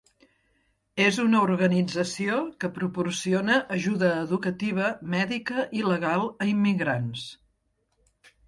[1.07, 7.29] És una organització que proporciona ajuda educativa, mèdica i legal a immigrants.